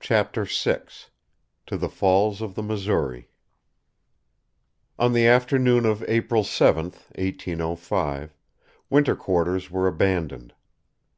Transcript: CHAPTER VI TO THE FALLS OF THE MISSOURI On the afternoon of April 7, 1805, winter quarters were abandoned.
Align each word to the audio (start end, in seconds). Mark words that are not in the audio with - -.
CHAPTER 0.00 0.46
VI 0.46 0.84
TO 1.66 1.76
THE 1.76 1.90
FALLS 1.90 2.40
OF 2.40 2.54
THE 2.54 2.62
MISSOURI 2.62 3.28
On 4.98 5.12
the 5.12 5.26
afternoon 5.26 5.84
of 5.84 6.02
April 6.08 6.42
7, 6.42 6.86
1805, 6.86 8.34
winter 8.88 9.14
quarters 9.14 9.70
were 9.70 9.86
abandoned. 9.86 10.54